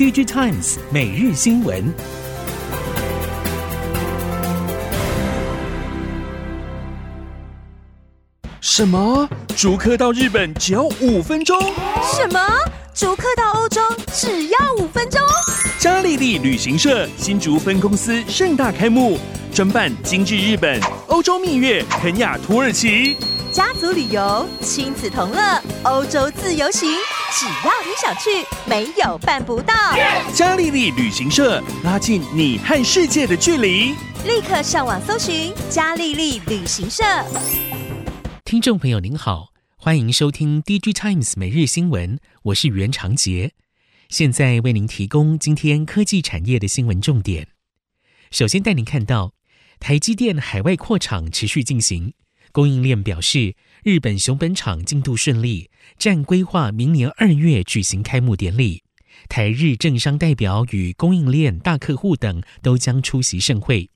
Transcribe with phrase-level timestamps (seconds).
[0.00, 1.92] DG Times 每日新闻。
[8.62, 9.28] 什么？
[9.54, 11.60] 竹客到日本只要五分钟？
[12.16, 12.40] 什么？
[12.94, 15.20] 竹客到欧洲只要五分钟？
[15.78, 19.18] 嘉利利旅行社新竹分公司盛大开幕，
[19.52, 23.18] 专办精致日本、欧洲蜜月、肯亚、土耳其。
[23.52, 26.88] 家族旅游、亲子同乐、欧洲自由行，
[27.32, 29.72] 只要你想去，没有办不到。
[30.34, 33.94] 嘉丽丽旅行社拉近你和世界的距离。
[34.24, 37.04] 立刻上网搜寻嘉丽丽旅行社。
[38.44, 43.52] 听众朋友您好，欢迎收听 DG Times 每日新闻，我是袁长杰，
[44.08, 47.46] 现在为您提供今天科技产业的新闻重点。
[48.32, 49.34] 首先带您看到，
[49.78, 52.14] 台积电海外扩厂持续进行。
[52.52, 58.82] 供应链表示，日本熊本厂进度顺利，暂规划明年二月举行开幕典礼。
[59.28, 63.88] 台日政商代表与供应链大客户等都将出席盛会。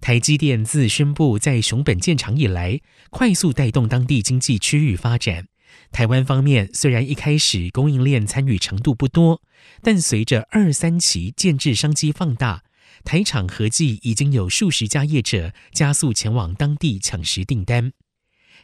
[0.00, 5.46] 台积电自宣布在熊本建厂以来，快速带动当地经济区域发展。
[5.90, 9.42] 台湾方面虽然一开始供应链参与程度不多，
[9.82, 12.62] 但随着二三期建置商机放大。
[13.04, 17.92] 台厂合计已经有数十家业者加速前往当地抢食订单。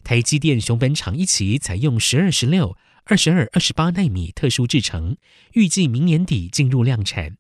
[0.05, 5.17] 台积电熊本厂一期采用十二、十六、二十二、二十八纳米特殊制程，
[5.53, 7.37] 预计明年底进入量产。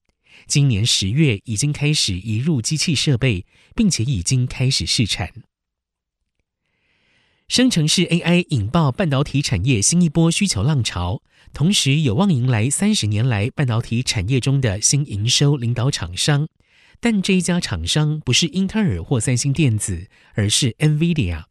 [0.46, 5.32] 今年十月已经开始移入机器设备，并且已经开始试产。
[7.48, 11.22] 生成式 AI 引爆半导体产业新一波需求浪潮，
[11.54, 16.46] 同时有望迎来三十年来半导体产业中的新营收领导厂商。
[17.00, 21.44] 但这一家厂商不是英特尔或三星电子，而是 NVIDIA。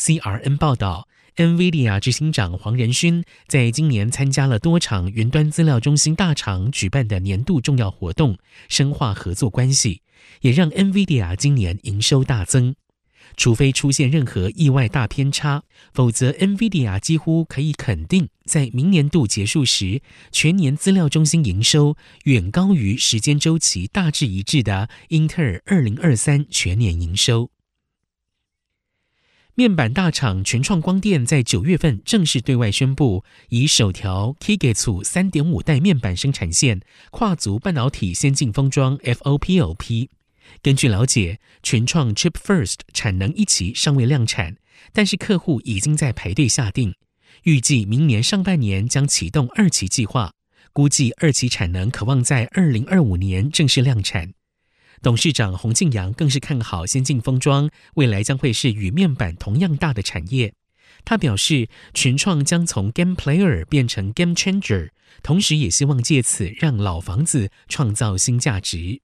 [0.00, 1.06] CRN 报道
[1.36, 8.38] ，NVIDIA 执行长黄仁勋在今年参加了多场云端资料中心大厂举办的年度重要活动，
[8.70, 10.00] 深化合作关系，
[10.40, 12.74] 也让 NVIDIA 今年营收大增。
[13.36, 20.00] 除非出现任何意外大偏差，否则 NVIDIA 几乎可以肯定，在明年度结束时，
[20.32, 27.50] 全年资料中心营收远高于时间周期大致一致的英特尔二零二三全年营收。
[29.60, 40.08] 面板大厂全创光电在九月份正式对外宣布，以首条 Kigetsu 三点五代面板生产线跨足半导体先进封装 FOPLP。
[40.62, 44.56] 根据了解，全创 Chip First 产能一期尚未量产，
[44.94, 46.94] 但是客户已经在排队下定，
[47.42, 50.32] 预计明年上半年将启动二期计划，
[50.72, 54.32] 估计二期产能可望在二零二五年正式量产。
[55.02, 60.52] 董事长洪庆阳更是看好先进封装未来将会是与面板同样大的产业。
[61.06, 64.90] 他表示，群创将从 Game Player 变成 Game Changer，
[65.22, 69.00] 同时也希望借此让老房子创造新价值。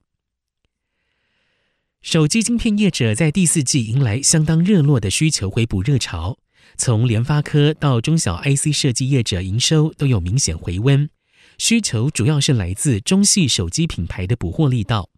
[2.03, 6.37] 手机晶片业者在第四季迎来相当热络的需求回补热潮，
[6.77, 11.09] 从联发科到中小 IC 设计业者营收都有明显回温，
[11.57, 15.09] 需求主要是来自中系手机品牌的补货力道。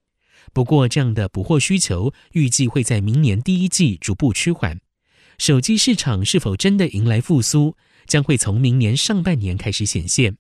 [0.54, 4.80] 不过，这样的补货需求预计会在明年第一季逐步趋缓，
[5.38, 10.38] 手机市场是否真的迎来复苏，将会从明年上半年开始显现。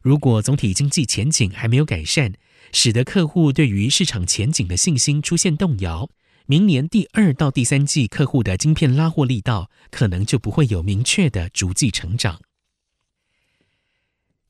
[0.00, 2.32] 如果总体经济前景还没有改善，
[2.72, 6.08] 使得客户对于市场前景的信心出现动摇，
[6.46, 12.40] 明年第二到第三季客户的晶片拉货力道可能就不会有明确的逐季成长。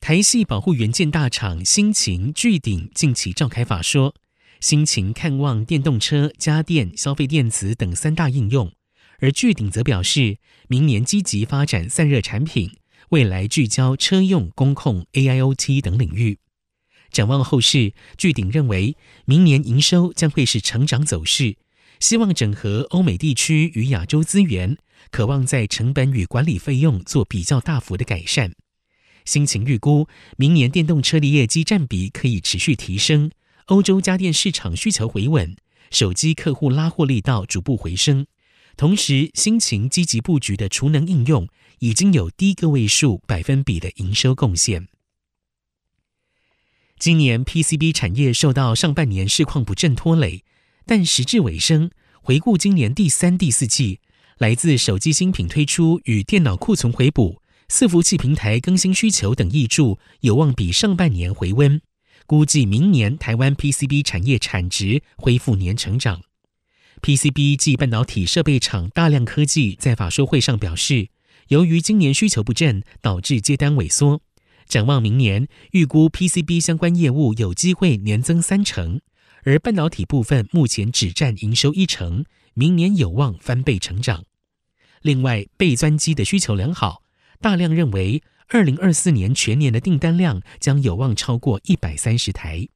[0.01, 4.15] 台系保护元件大厂欣勤、聚鼎近期召开法说，
[4.61, 8.71] 欣勤看望电动车、家电、消费电子等三大应用，
[9.19, 10.37] 而聚鼎则表示，
[10.69, 12.71] 明年积极发展散热产品，
[13.09, 16.39] 未来聚焦车用、工控、AIoT 等领域。
[17.11, 21.57] 展望后市，聚鼎认为明年营收将会是成长走势，
[21.99, 24.77] 希望整合欧美地区与亚洲资源，
[25.11, 28.53] 渴望在成本与管理费用做比较大幅的改善。
[29.25, 30.07] 欣勤预估
[30.37, 33.31] 明年电动车的业绩占比可以持续提升，
[33.71, 35.55] 欧洲家电市场需求回稳，
[35.93, 38.27] 手机客户拉货力道逐步回升，
[38.77, 41.47] 同时新勤积极布局的储能应用
[41.79, 44.89] 已经有低个位数百分比的营收贡献。
[46.99, 50.43] 今年 PCB 产业受到上半年市况不振拖累，
[50.85, 54.01] 但时至尾声，回顾今年第三、第四季，
[54.39, 61.81] 来自手机新品推出与电脑库存回补、伺服器平台更新需求等挹注，有望比上半年回温。
[62.31, 66.21] 估计明年台湾 PCB 产业产值恢复年成长。
[67.03, 71.09] PCB 暨半导体设备厂大量科技在法说会上表示，
[71.49, 74.23] 由于今年需求不振，导致接单萎缩。
[74.69, 79.01] 展望明年，预估 PCB 相关业务有机会年增三成，
[79.43, 82.25] 而半导体部分目前只占营收一成，
[82.55, 84.23] 明年有望翻倍成长。
[85.03, 87.03] 另外，倍钻机的需求良好，
[87.41, 92.67] 大量认为二零二四年全年的订单量将有望超过一百三十台。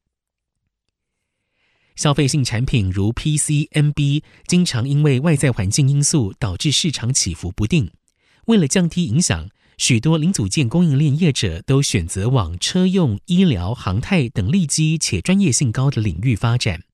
[1.97, 7.91] 消费性产品如 PC、NB，经常因为外在环境因素导致市场起伏不定。
[8.47, 16.85] 为了降低影响，许多零组件供应链业者都选择往车用、医疗、航太等利基且专业性高的领域发展。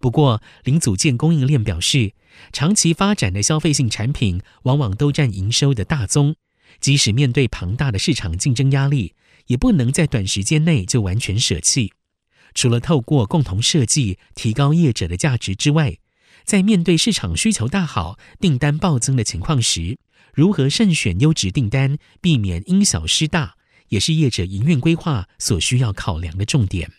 [0.00, 2.14] 不过，零组件供应链表示，
[2.50, 6.36] 长期发展的消费性产品往往都占营收的大宗，
[6.80, 9.14] 即使面对庞大的市场竞争压力，
[9.46, 11.92] 也不能在短时间内就完全舍弃。
[12.54, 15.98] 除了透过共同设计提高业者的价值之外，
[16.44, 19.98] 在面对市场需求大好、订单暴增的情况时，
[20.34, 23.56] 如何慎选优质订单，避免因小失大，
[23.88, 26.90] 也是业者营运规划所需要考量的重点。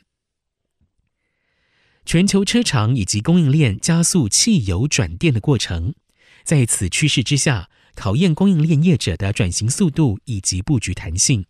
[2.06, 5.94] 全球车厂以及供应链加速汽油转电的过程，
[6.44, 11.46] 在此趋势之下，考验供应链业者的转型速度以及布局弹性。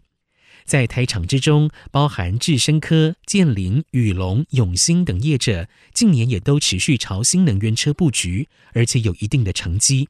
[0.66, 10.08] 在台厂之中，包含智深科、建凌、宇龙、永兴等业者，近年也都持续朝新能源车布局，而且有一定的成绩。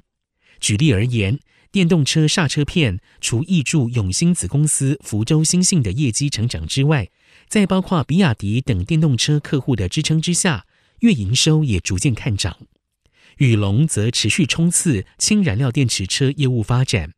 [0.59, 1.39] 举例而言，
[1.71, 7.09] 电动车刹车片，除挹注永兴子公司福州兴信的业绩成长之外，
[7.47, 10.67] 在包括比亚迪等电动车客户的支撑之下，
[10.99, 12.59] 月营收也逐渐看涨。
[13.37, 17.13] 宇龙则持续冲刺氢燃料电池车业务发展。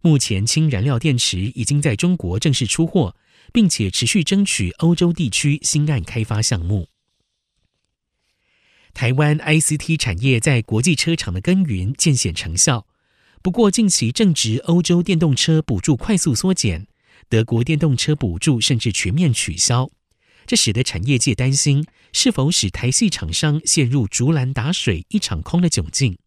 [0.00, 3.16] 目前，氢燃料电池已经在中国正式出货，
[3.52, 6.88] 并且持续争取欧洲地区新案开发项目。
[8.94, 12.86] 台湾 ICT 产业在国际车厂的耕耘渐显成效，
[13.42, 16.86] 不过近期正值欧洲电动车补助快速缩减，
[17.28, 19.90] 德国电动车补助甚至全面取消，
[20.48, 26.18] 这使得产业界担心是否使台系厂商陷入竹篮打水一场空的窘境。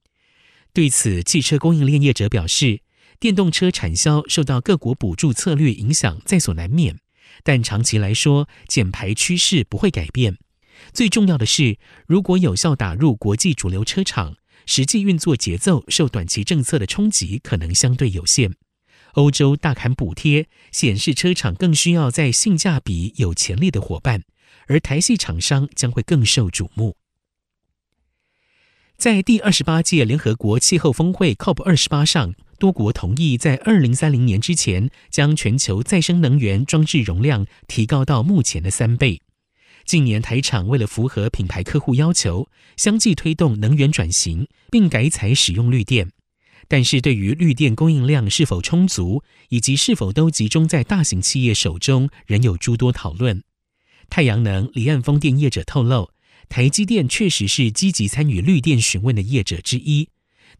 [0.72, 2.80] 对此，汽车供应链业者表示。
[3.20, 6.98] 电动车产销受到各国补助策略影响在所难免，
[7.44, 10.40] 但长期来说，减排趋势不会改变。
[10.92, 11.78] 最重要的是，
[12.08, 18.56] 如果有效打入国际主流车厂，实际运作节奏受短期政策的冲击可能相对有限。
[19.14, 24.24] 欧洲大砍补贴，显示车厂更需要在性价比有潜力的伙伴，
[24.68, 26.96] 而台系厂商将会更受瞩目。
[28.98, 32.34] 在第二十八届联合国气候峰会 COP 二十八上。
[32.60, 39.20] 多国同意在二零三零年之前，将全球再生能源装置容量提高到目前的三倍。
[39.84, 42.48] 近年台厂为了符合品牌客户要求，
[42.78, 46.12] 相继推动能源转型，并改采使用绿电。
[46.72, 53.44] 但是，对于绿电供应量是否充足，以及是否都集中在大型企业手中，仍有诸多讨论。
[54.10, 56.12] 太阳能离岸风电业者透露，
[56.48, 60.08] 台积电确实是积极参与绿电询问的业者之一，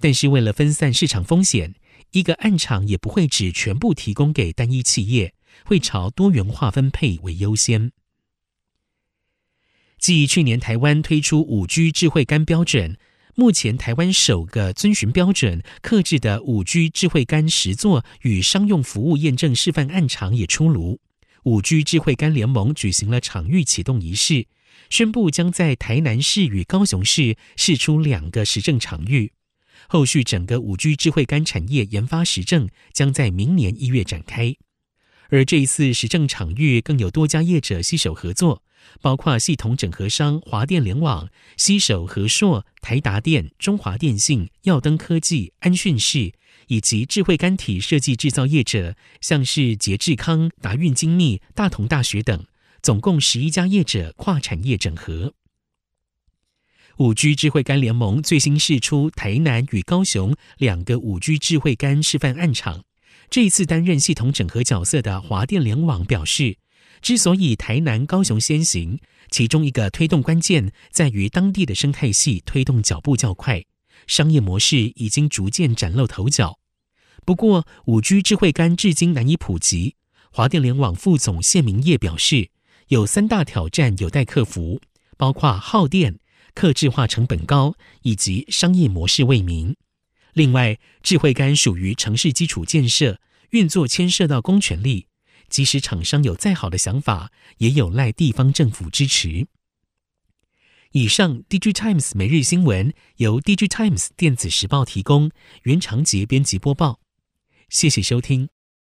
[0.02, 1.76] 但是为了分散市场风险。
[2.12, 5.34] 一个暗场也不会只全部提供给单一企业，
[5.64, 7.94] 会朝多元化分配为优先。
[9.98, 12.98] 继去年台湾推出五 G 智慧干标准，
[13.36, 21.00] 目前台湾首个遵循标准、克制的五 G 智慧干实作与商用服务验证示范案场也出炉。
[21.44, 24.48] 五 G 智慧干联盟举行了场域启动仪式，
[24.90, 29.32] 宣布将在台南市与高雄市试出两个实证场域。
[29.88, 34.56] 后续整个五 G 智慧干产业研发实证将在明年一月展开，
[35.32, 38.64] 而这一次实证场域更有多家业者携手合作，
[39.02, 46.34] 包括系统整合商华电联网、携手和硕、台达电、中华电信、耀登科技、安讯视，
[46.68, 52.46] 以及智慧杆体设计制造业者，像是捷智康、达运精密、大同大学等，
[52.82, 55.34] 总共十一家业者跨产业整合。
[56.98, 62.84] 五 G 智慧杆联盟最新释出台南与高雄两个五 G 智慧干示范案场。
[63.32, 66.58] 这一次担任系统整合角色的华电联网表示，
[67.02, 73.64] 之所以台南、高雄先行，其中一个推动关键在于当地的生态系推动脚步较快，
[74.06, 76.60] 商业模式已经逐渐崭露头角。
[77.26, 79.96] 不过，五 G 智慧杆至今难以普及。
[80.34, 82.50] 华电联网副总谢明业表示，
[82.90, 84.82] 有三大挑战有待克服，
[85.16, 86.20] 包括耗电。
[86.54, 89.78] 客制化成本高，以及商业模式未明。
[90.34, 93.20] 另外，智慧杆属于城市基础建设，
[93.50, 95.08] 运作牵涉到公权力，
[95.50, 99.48] 即使厂商有再好的想法，也有赖地方政府支持。
[100.94, 105.32] 以上，DigiTimes 每日新闻由 DigiTimes 电子时报提供，
[105.64, 107.00] 原长杰编辑播报。
[107.70, 108.50] 谢谢收听。